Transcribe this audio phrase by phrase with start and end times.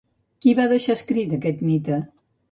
[0.45, 1.99] Qui va deixar escrit aquest mite?